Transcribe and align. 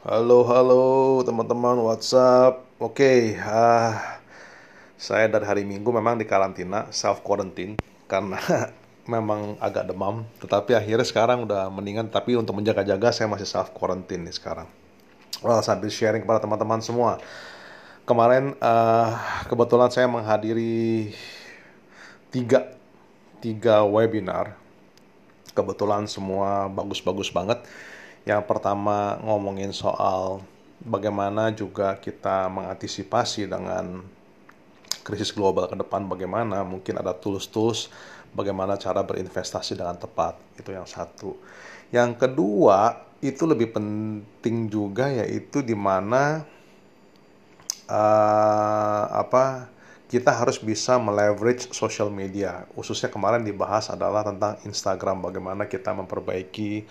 Halo, 0.00 0.48
halo 0.48 1.20
teman-teman 1.28 1.76
WhatsApp. 1.84 2.64
Oke, 2.80 3.36
ah, 3.36 4.16
saya 4.96 5.28
dari 5.28 5.44
hari 5.44 5.60
Minggu 5.68 5.92
memang 5.92 6.16
di 6.16 6.24
karantina, 6.24 6.88
self 6.88 7.20
quarantine 7.20 7.76
karena 8.08 8.40
memang 9.12 9.60
agak 9.60 9.92
demam. 9.92 10.24
Tetapi 10.40 10.72
akhirnya 10.72 11.04
sekarang 11.04 11.44
udah 11.44 11.68
mendingan. 11.68 12.08
Tapi 12.08 12.32
untuk 12.32 12.56
menjaga-jaga 12.56 13.12
saya 13.12 13.28
masih 13.28 13.44
self 13.44 13.76
quarantine 13.76 14.24
nih 14.24 14.32
sekarang. 14.40 14.72
Well, 15.44 15.60
sambil 15.60 15.92
sharing 15.92 16.24
kepada 16.24 16.48
teman-teman 16.48 16.80
semua. 16.80 17.20
Kemarin 18.08 18.56
ah, 18.64 19.44
kebetulan 19.52 19.92
saya 19.92 20.08
menghadiri 20.08 21.12
tiga 22.32 22.72
tiga 23.44 23.84
webinar. 23.84 24.56
Kebetulan 25.52 26.08
semua 26.08 26.72
bagus-bagus 26.72 27.28
banget 27.28 27.60
yang 28.28 28.44
pertama 28.44 29.16
ngomongin 29.24 29.72
soal 29.72 30.44
bagaimana 30.84 31.52
juga 31.52 31.96
kita 31.96 32.48
mengantisipasi 32.52 33.48
dengan 33.48 34.04
krisis 35.00 35.32
global 35.32 35.68
ke 35.68 35.76
depan 35.76 36.04
bagaimana 36.04 36.60
mungkin 36.64 37.00
ada 37.00 37.16
tools-tools 37.16 37.88
bagaimana 38.36 38.76
cara 38.76 39.02
berinvestasi 39.02 39.74
dengan 39.76 39.96
tepat. 39.96 40.38
Itu 40.56 40.70
yang 40.70 40.86
satu. 40.86 41.36
Yang 41.90 42.26
kedua 42.26 43.08
itu 43.20 43.44
lebih 43.44 43.74
penting 43.76 44.72
juga 44.72 45.12
yaitu 45.12 45.60
di 45.60 45.76
mana 45.76 46.48
uh, 47.90 49.04
apa 49.12 49.68
kita 50.10 50.34
harus 50.34 50.58
bisa 50.58 50.98
meleverage 50.98 51.70
social 51.70 52.10
media. 52.10 52.66
Khususnya 52.74 53.12
kemarin 53.12 53.46
dibahas 53.46 53.90
adalah 53.90 54.26
tentang 54.26 54.58
Instagram 54.66 55.22
bagaimana 55.22 55.70
kita 55.70 55.94
memperbaiki 55.94 56.82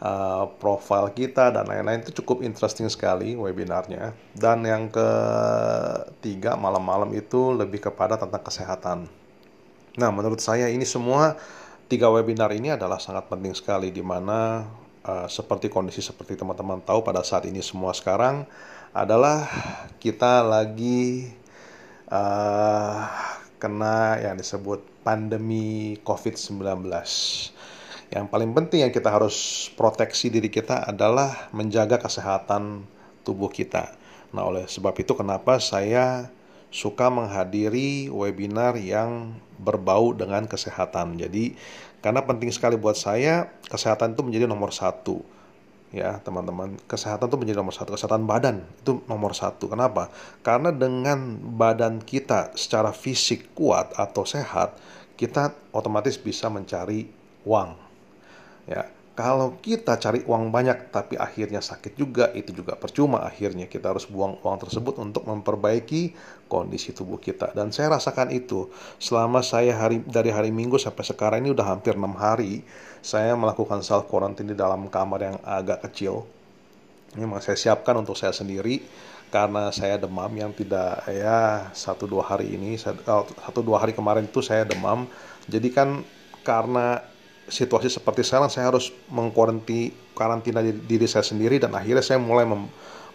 uh, 0.00 0.50
profile 0.60 1.12
kita 1.12 1.52
dan 1.52 1.64
lain-lain 1.68 2.04
itu 2.04 2.20
cukup 2.22 2.44
interesting 2.44 2.88
sekali 2.90 3.36
webinarnya. 3.36 4.12
Dan 4.36 4.64
yang 4.64 4.92
ketiga 4.92 6.56
malam-malam 6.56 7.12
itu 7.16 7.52
lebih 7.52 7.88
kepada 7.88 8.20
tentang 8.20 8.42
kesehatan. 8.44 8.98
Nah, 9.96 10.10
menurut 10.12 10.40
saya 10.44 10.68
ini 10.68 10.84
semua 10.84 11.40
tiga 11.88 12.10
webinar 12.10 12.52
ini 12.52 12.74
adalah 12.74 13.00
sangat 13.00 13.30
penting 13.30 13.54
sekali 13.56 13.88
di 13.94 14.02
mana 14.04 14.66
uh, 15.06 15.24
seperti 15.30 15.70
kondisi 15.70 16.02
seperti 16.02 16.36
teman-teman 16.36 16.82
tahu 16.82 17.00
pada 17.00 17.22
saat 17.22 17.46
ini 17.48 17.62
semua 17.62 17.94
sekarang 17.96 18.44
adalah 18.90 19.46
kita 20.02 20.42
lagi 20.44 21.30
uh, 22.10 23.06
kena 23.56 24.20
yang 24.20 24.36
disebut 24.36 24.84
pandemi 25.00 25.96
COVID-19 26.04 26.84
yang 28.06 28.30
paling 28.30 28.54
penting 28.54 28.86
yang 28.86 28.94
kita 28.94 29.10
harus 29.10 29.66
proteksi 29.74 30.30
diri 30.30 30.46
kita 30.46 30.86
adalah 30.86 31.50
menjaga 31.50 31.98
kesehatan 31.98 32.86
tubuh 33.26 33.50
kita. 33.50 33.98
Nah, 34.30 34.46
oleh 34.46 34.70
sebab 34.70 34.94
itu 34.94 35.10
kenapa 35.18 35.58
saya 35.58 36.30
suka 36.70 37.10
menghadiri 37.10 38.06
webinar 38.10 38.78
yang 38.78 39.34
berbau 39.58 40.14
dengan 40.14 40.46
kesehatan. 40.46 41.18
Jadi, 41.18 41.58
karena 41.98 42.22
penting 42.22 42.54
sekali 42.54 42.78
buat 42.78 42.94
saya, 42.94 43.50
kesehatan 43.66 44.14
itu 44.14 44.22
menjadi 44.22 44.46
nomor 44.46 44.70
satu. 44.70 45.26
Ya, 45.90 46.18
teman-teman, 46.22 46.78
kesehatan 46.86 47.26
itu 47.26 47.38
menjadi 47.38 47.58
nomor 47.58 47.74
satu. 47.74 47.94
Kesehatan 47.94 48.28
badan 48.28 48.62
itu 48.86 49.02
nomor 49.10 49.34
satu. 49.34 49.66
Kenapa? 49.66 50.14
Karena 50.46 50.70
dengan 50.70 51.42
badan 51.42 51.98
kita 52.02 52.54
secara 52.54 52.94
fisik 52.94 53.50
kuat 53.56 53.94
atau 53.98 54.22
sehat, 54.22 54.78
kita 55.18 55.56
otomatis 55.72 56.20
bisa 56.20 56.46
mencari 56.52 57.08
uang 57.46 57.85
Ya, 58.66 58.90
kalau 59.16 59.56
kita 59.64 59.96
cari 59.96 60.20
uang 60.28 60.52
banyak 60.52 60.92
tapi 60.92 61.16
akhirnya 61.16 61.64
sakit 61.64 61.96
juga, 61.96 62.28
itu 62.36 62.52
juga 62.52 62.76
percuma 62.76 63.24
akhirnya 63.24 63.64
kita 63.64 63.96
harus 63.96 64.04
buang 64.04 64.36
uang 64.44 64.68
tersebut 64.68 65.00
untuk 65.00 65.24
memperbaiki 65.24 66.12
kondisi 66.52 66.92
tubuh 66.92 67.16
kita. 67.16 67.56
Dan 67.56 67.72
saya 67.72 67.96
rasakan 67.96 68.28
itu 68.28 68.68
selama 69.00 69.40
saya 69.40 69.72
hari 69.72 70.04
dari 70.04 70.28
hari 70.28 70.52
Minggu 70.52 70.76
sampai 70.76 71.00
sekarang 71.08 71.48
ini 71.48 71.56
udah 71.56 71.64
hampir 71.64 71.96
enam 71.96 72.12
hari 72.12 72.60
saya 73.00 73.32
melakukan 73.32 73.80
self 73.80 74.04
quarantine 74.04 74.52
di 74.52 74.56
dalam 74.58 74.84
kamar 74.92 75.20
yang 75.24 75.38
agak 75.48 75.88
kecil. 75.88 76.28
Memang 77.16 77.40
saya 77.40 77.56
siapkan 77.56 77.96
untuk 77.96 78.20
saya 78.20 78.36
sendiri 78.36 78.84
karena 79.32 79.72
saya 79.72 79.96
demam 79.96 80.30
yang 80.36 80.52
tidak 80.52 81.02
ya 81.08 81.72
satu 81.72 82.06
dua 82.06 82.22
hari 82.22 82.54
ini 82.54 82.78
oh, 83.10 83.26
satu 83.26 83.58
dua 83.64 83.82
hari 83.82 83.90
kemarin 83.90 84.30
itu 84.30 84.38
saya 84.38 84.62
demam 84.62 85.10
jadi 85.50 85.66
kan 85.74 85.88
karena 86.46 87.02
situasi 87.46 87.88
seperti 87.90 88.26
sekarang 88.26 88.50
saya 88.50 88.74
harus 88.74 88.90
mengkaranti 89.10 89.94
karantina 90.18 90.62
diri 90.62 91.06
saya 91.06 91.22
sendiri 91.22 91.62
dan 91.62 91.74
akhirnya 91.74 92.02
saya 92.02 92.18
mulai 92.18 92.42
mem 92.42 92.66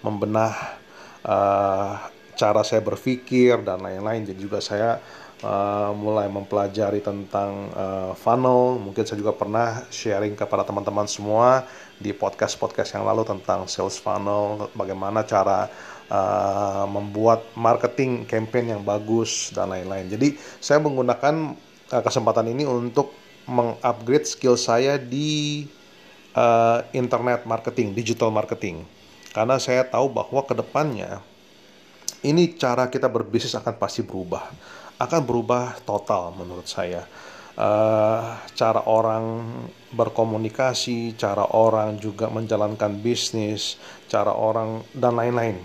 membenah 0.00 0.80
uh, 1.28 1.92
cara 2.40 2.64
saya 2.64 2.80
berpikir 2.80 3.60
dan 3.60 3.84
lain-lain. 3.84 4.24
Jadi 4.24 4.40
juga 4.40 4.64
saya 4.64 4.96
uh, 5.44 5.92
mulai 5.92 6.24
mempelajari 6.32 7.04
tentang 7.04 7.68
uh, 7.76 8.12
funnel. 8.16 8.80
Mungkin 8.80 9.04
saya 9.04 9.20
juga 9.20 9.36
pernah 9.36 9.84
sharing 9.92 10.32
kepada 10.32 10.64
teman-teman 10.64 11.04
semua 11.04 11.68
di 12.00 12.16
podcast-podcast 12.16 12.96
yang 12.96 13.04
lalu 13.04 13.28
tentang 13.28 13.68
sales 13.68 14.00
funnel 14.00 14.72
bagaimana 14.72 15.20
cara 15.28 15.68
uh, 16.08 16.88
membuat 16.88 17.44
marketing 17.52 18.24
campaign 18.24 18.72
yang 18.78 18.82
bagus 18.82 19.52
dan 19.52 19.68
lain-lain. 19.76 20.08
Jadi 20.08 20.32
saya 20.64 20.80
menggunakan 20.80 21.52
uh, 21.92 22.02
kesempatan 22.02 22.48
ini 22.56 22.64
untuk 22.64 23.12
mengupgrade 23.50 24.30
skill 24.30 24.54
saya 24.54 24.94
di 24.94 25.66
uh, 26.38 26.86
internet 26.94 27.42
marketing, 27.42 27.90
digital 27.90 28.30
marketing. 28.30 28.86
Karena 29.34 29.58
saya 29.58 29.82
tahu 29.82 30.10
bahwa 30.10 30.42
ke 30.46 30.54
depannya 30.54 31.22
ini 32.22 32.54
cara 32.54 32.86
kita 32.86 33.10
berbisnis 33.10 33.56
akan 33.58 33.74
pasti 33.80 34.06
berubah, 34.06 34.50
akan 35.02 35.20
berubah 35.26 35.82
total 35.82 36.34
menurut 36.38 36.70
saya. 36.70 37.06
Uh, 37.60 38.40
cara 38.56 38.80
orang 38.88 39.44
berkomunikasi, 39.92 41.12
cara 41.18 41.44
orang 41.50 42.00
juga 42.00 42.32
menjalankan 42.32 42.88
bisnis, 43.04 43.76
cara 44.08 44.32
orang 44.32 44.80
dan 44.96 45.12
lain-lain. 45.12 45.60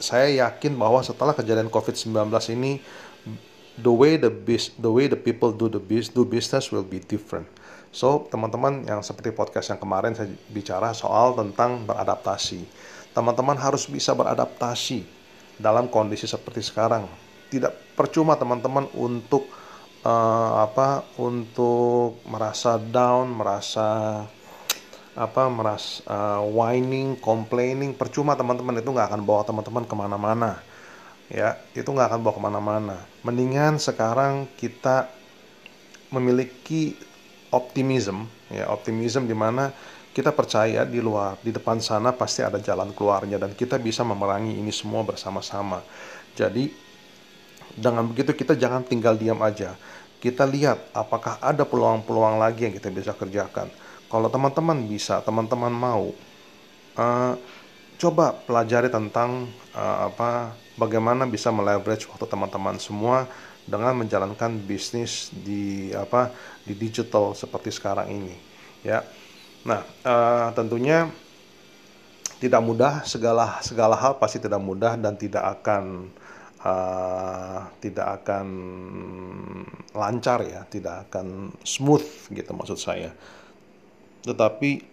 Saya 0.00 0.28
yakin 0.48 0.72
bahwa 0.78 1.04
setelah 1.04 1.36
kejadian 1.36 1.68
COVID-19 1.68 2.32
ini 2.56 2.80
the 3.82 3.90
way 3.90 4.14
the 4.14 4.30
bis 4.30 4.70
the 4.78 4.88
way 4.88 5.10
the 5.10 5.18
people 5.18 5.50
do 5.50 5.66
the 5.66 5.82
bis 5.82 6.08
do 6.08 6.22
business 6.22 6.70
will 6.70 6.86
be 6.86 7.02
different. 7.02 7.44
So 7.92 8.24
teman-teman 8.30 8.88
yang 8.88 9.02
seperti 9.02 9.34
podcast 9.34 9.74
yang 9.74 9.82
kemarin 9.82 10.14
saya 10.14 10.30
bicara 10.48 10.94
soal 10.94 11.34
tentang 11.36 11.84
beradaptasi. 11.84 12.64
Teman-teman 13.12 13.58
harus 13.60 13.84
bisa 13.90 14.16
beradaptasi 14.16 15.04
dalam 15.60 15.90
kondisi 15.92 16.24
seperti 16.24 16.64
sekarang. 16.64 17.04
Tidak 17.52 17.98
percuma 17.98 18.38
teman-teman 18.40 18.88
untuk 18.96 19.44
uh, 20.06 20.64
apa 20.64 21.04
untuk 21.20 22.16
merasa 22.24 22.80
down, 22.80 23.28
merasa 23.36 24.24
apa 25.12 25.42
merasa 25.52 26.00
uh, 26.08 26.40
whining, 26.40 27.20
complaining, 27.20 27.92
percuma 27.92 28.32
teman-teman 28.32 28.80
itu 28.80 28.88
nggak 28.88 29.12
akan 29.12 29.22
bawa 29.28 29.44
teman-teman 29.44 29.84
ke 29.84 29.92
mana-mana 29.92 30.71
ya 31.32 31.56
itu 31.72 31.88
nggak 31.88 32.12
akan 32.12 32.20
bawa 32.20 32.34
ke 32.36 32.42
mana-mana. 32.44 32.96
Mendingan 33.24 33.80
sekarang 33.80 34.44
kita 34.60 35.08
memiliki 36.12 36.92
optimism 37.48 38.28
ya 38.52 38.68
optimism 38.68 39.24
di 39.24 39.32
mana 39.32 39.72
kita 40.12 40.28
percaya 40.28 40.84
di 40.84 41.00
luar 41.00 41.40
di 41.40 41.48
depan 41.48 41.80
sana 41.80 42.12
pasti 42.12 42.44
ada 42.44 42.60
jalan 42.60 42.92
keluarnya 42.92 43.40
dan 43.40 43.56
kita 43.56 43.80
bisa 43.80 44.04
memerangi 44.04 44.60
ini 44.60 44.68
semua 44.68 45.00
bersama-sama. 45.00 45.80
Jadi 46.36 46.68
dengan 47.72 48.04
begitu 48.04 48.36
kita 48.36 48.52
jangan 48.52 48.84
tinggal 48.84 49.16
diam 49.16 49.40
aja. 49.40 49.72
Kita 50.20 50.44
lihat 50.44 50.92
apakah 50.92 51.40
ada 51.40 51.64
peluang-peluang 51.64 52.36
lagi 52.38 52.68
yang 52.68 52.76
kita 52.76 52.92
bisa 52.92 53.16
kerjakan. 53.16 53.72
Kalau 54.12 54.28
teman-teman 54.28 54.84
bisa 54.84 55.24
teman-teman 55.24 55.72
mau 55.72 56.12
uh, 57.00 57.32
coba 57.96 58.36
pelajari 58.44 58.92
tentang 58.92 59.48
uh, 59.72 60.12
apa 60.12 60.52
bagaimana 60.76 61.28
bisa 61.28 61.52
meleverage 61.52 62.08
waktu 62.08 62.26
teman-teman 62.28 62.76
semua 62.80 63.28
dengan 63.62 63.94
menjalankan 63.94 64.58
bisnis 64.58 65.30
di 65.30 65.94
apa 65.94 66.34
di 66.66 66.74
digital 66.74 67.36
seperti 67.36 67.70
sekarang 67.70 68.10
ini 68.10 68.36
ya. 68.82 69.06
Nah 69.62 69.86
uh, 70.02 70.48
tentunya 70.56 71.06
tidak 72.42 72.58
mudah 72.58 73.06
segala 73.06 73.62
segala 73.62 73.94
hal 73.94 74.18
pasti 74.18 74.42
tidak 74.42 74.58
mudah 74.58 74.98
dan 74.98 75.14
tidak 75.14 75.46
akan 75.60 76.10
uh, 76.66 77.70
tidak 77.78 78.22
akan 78.22 78.46
lancar 79.94 80.42
ya 80.42 80.66
tidak 80.66 81.06
akan 81.08 81.54
smooth 81.62 82.02
gitu 82.34 82.50
maksud 82.50 82.78
saya. 82.78 83.14
Tetapi 84.26 84.91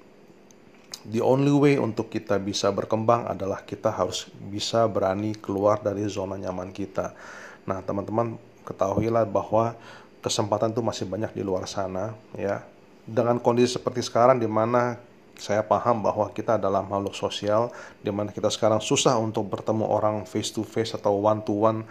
the 1.07 1.23
only 1.23 1.51
way 1.53 1.75
untuk 1.79 2.11
kita 2.11 2.35
bisa 2.41 2.71
berkembang 2.73 3.27
adalah 3.29 3.63
kita 3.63 3.93
harus 3.93 4.27
bisa 4.51 4.83
berani 4.89 5.35
keluar 5.37 5.79
dari 5.79 6.03
zona 6.11 6.35
nyaman 6.35 6.75
kita. 6.75 7.15
Nah, 7.63 7.79
teman-teman 7.85 8.35
ketahuilah 8.67 9.23
bahwa 9.29 9.77
kesempatan 10.19 10.75
itu 10.75 10.83
masih 10.83 11.05
banyak 11.07 11.31
di 11.31 11.43
luar 11.45 11.63
sana 11.69 12.15
ya. 12.35 12.63
Dengan 13.09 13.41
kondisi 13.41 13.79
seperti 13.79 14.05
sekarang 14.05 14.37
di 14.37 14.45
mana 14.45 14.99
saya 15.39 15.63
paham 15.63 16.03
bahwa 16.03 16.27
kita 16.35 16.59
adalah 16.59 16.83
makhluk 16.83 17.15
sosial 17.15 17.71
di 18.03 18.11
mana 18.11 18.29
kita 18.29 18.51
sekarang 18.51 18.83
susah 18.83 19.15
untuk 19.15 19.47
bertemu 19.47 19.87
orang 19.87 20.27
face 20.27 20.51
to 20.51 20.67
face 20.67 20.91
atau 20.91 21.15
one 21.15 21.39
to 21.47 21.55
one 21.55 21.87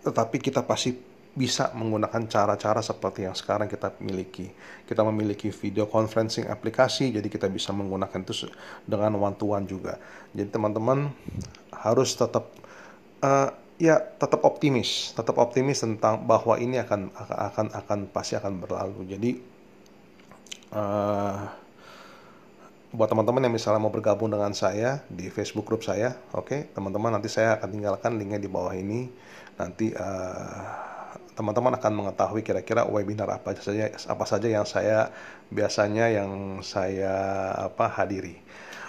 tetapi 0.00 0.40
kita 0.40 0.64
pasti 0.64 0.96
bisa 1.36 1.68
menggunakan 1.76 2.24
cara-cara 2.32 2.80
seperti 2.80 3.28
yang 3.28 3.36
sekarang 3.36 3.68
kita 3.68 3.92
miliki. 4.00 4.48
Kita 4.88 5.04
memiliki 5.04 5.52
video 5.52 5.84
conferencing 5.84 6.48
aplikasi, 6.48 7.12
jadi 7.12 7.28
kita 7.28 7.52
bisa 7.52 7.76
menggunakan 7.76 8.24
itu 8.24 8.48
dengan 8.88 9.20
one 9.20 9.36
to 9.36 9.52
one 9.52 9.68
juga. 9.68 10.00
Jadi 10.32 10.48
teman-teman 10.48 11.12
harus 11.76 12.16
tetap 12.16 12.48
uh, 13.20 13.52
ya 13.76 14.00
tetap 14.00 14.48
optimis, 14.48 15.12
tetap 15.12 15.36
optimis 15.36 15.84
tentang 15.84 16.24
bahwa 16.24 16.56
ini 16.56 16.80
akan 16.80 17.12
akan 17.12 17.38
akan, 17.52 17.66
akan 17.84 17.98
pasti 18.08 18.40
akan 18.40 18.56
berlalu. 18.56 19.04
Jadi 19.04 19.30
uh, 20.72 21.52
buat 22.96 23.12
teman-teman 23.12 23.44
yang 23.44 23.52
misalnya 23.52 23.84
mau 23.84 23.92
bergabung 23.92 24.32
dengan 24.32 24.56
saya 24.56 25.04
di 25.12 25.28
Facebook 25.28 25.68
group 25.68 25.84
saya, 25.84 26.16
oke, 26.32 26.48
okay? 26.48 26.60
teman-teman 26.72 27.12
nanti 27.12 27.28
saya 27.28 27.60
akan 27.60 27.68
tinggalkan 27.68 28.16
linknya 28.16 28.40
di 28.40 28.48
bawah 28.48 28.72
ini. 28.72 29.12
Nanti 29.60 29.92
uh, 29.92 30.95
teman-teman 31.36 31.76
akan 31.76 31.92
mengetahui 31.92 32.40
kira-kira 32.40 32.88
webinar 32.88 33.28
apa 33.28 33.52
saja 33.60 33.92
apa 33.92 34.24
saja 34.24 34.48
yang 34.48 34.64
saya 34.64 35.12
biasanya 35.52 36.08
yang 36.08 36.64
saya 36.64 37.14
apa 37.68 37.92
hadiri. 37.92 38.40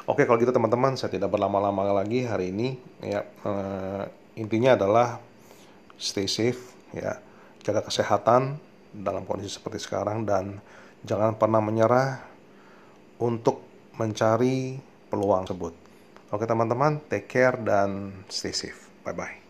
Oke, 0.07 0.23
kalau 0.23 0.39
gitu 0.39 0.55
teman-teman, 0.55 0.95
saya 0.95 1.11
tidak 1.11 1.27
berlama-lama 1.27 1.91
lagi 1.91 2.23
hari 2.23 2.55
ini 2.55 2.79
ya 3.03 3.27
uh, 3.43 4.07
intinya 4.39 4.79
adalah 4.79 5.19
stay 5.99 6.31
safe 6.31 6.71
ya, 6.95 7.19
jaga 7.59 7.83
kesehatan 7.83 8.55
dalam 8.95 9.27
kondisi 9.27 9.59
seperti 9.59 9.83
sekarang 9.83 10.23
dan 10.23 10.63
jangan 11.03 11.35
pernah 11.35 11.59
menyerah 11.59 12.23
untuk 13.19 13.59
mencari 13.99 14.79
peluang 15.11 15.43
tersebut. 15.43 15.73
Oke 16.31 16.47
teman-teman, 16.47 17.03
take 17.11 17.27
care 17.27 17.59
dan 17.59 18.23
stay 18.31 18.55
safe. 18.55 18.87
Bye-bye. 19.03 19.46